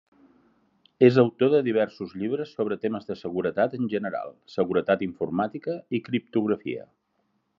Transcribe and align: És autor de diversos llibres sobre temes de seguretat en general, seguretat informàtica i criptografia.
És 1.07 1.19
autor 1.23 1.51
de 1.55 1.59
diversos 1.67 2.15
llibres 2.21 2.53
sobre 2.61 2.77
temes 2.87 3.05
de 3.11 3.17
seguretat 3.19 3.77
en 3.79 3.85
general, 3.93 4.33
seguretat 4.57 5.05
informàtica 5.09 5.77
i 5.99 6.03
criptografia. 6.11 6.89